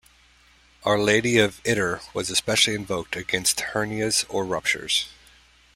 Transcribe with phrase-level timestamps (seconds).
[0.81, 5.09] Our Lady of Ittre was especially invoked against hernias or ruptures.